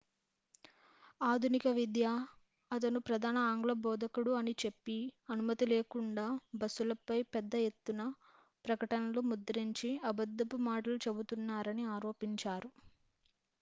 [1.21, 2.05] ఆధునిక విద్య
[2.71, 4.97] అతను ప్రధాన ఆంగ్ల బోధకుడు అని చెప్పి
[5.29, 6.25] అనుమతి లేకుండా
[6.61, 8.05] బస్సులపై పెద్ద ఎత్తున
[8.65, 12.71] ప్రకటనలు ముద్రించి అబద్దపు మాటలు చెబుతున్నారని ఆరోపించారు